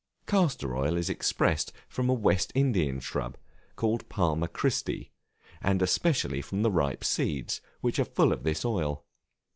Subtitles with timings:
[0.25, 3.37] Castor oil is expressed from a West Indian shrub,
[3.75, 5.11] called Palma Christi;
[5.61, 9.05] and especially from the ripe seeds, which are full of this oil.